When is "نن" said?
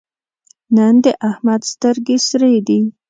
0.75-0.95